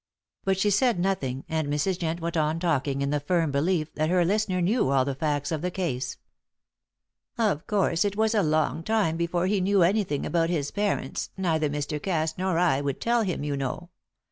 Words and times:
But 0.45 0.57
she 0.59 0.71
said 0.71 0.99
nothing, 0.99 1.45
and 1.47 1.67
Mrs. 1.67 1.99
Jent 1.99 2.21
went 2.21 2.35
on 2.35 2.59
talking 2.59 3.03
in 3.03 3.11
the 3.11 3.19
firm 3.19 3.51
belief 3.51 3.93
that 3.93 4.09
her 4.09 4.25
listener 4.25 4.59
knew 4.59 4.89
all 4.89 5.05
the 5.05 5.13
facts 5.13 5.51
of 5.51 5.61
the 5.61 5.69
case. 5.69 6.17
"Of 7.37 7.67
course, 7.67 8.03
it 8.03 8.15
was 8.17 8.33
a 8.33 8.41
long 8.41 8.81
time 8.81 9.15
before 9.15 9.45
he 9.45 9.61
knew 9.61 9.83
anything 9.83 10.25
about 10.25 10.49
his 10.49 10.71
parents 10.71 11.29
neither 11.37 11.69
Mr. 11.69 12.01
Cass 12.01 12.35
nor 12.35 12.57
I 12.57 12.81
would 12.81 12.99
tell 12.99 13.21
him, 13.21 13.43
you 13.43 13.55
know. 13.55 13.89